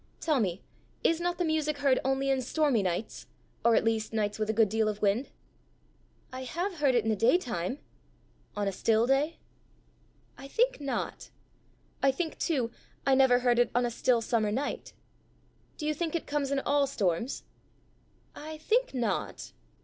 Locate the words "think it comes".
15.93-16.49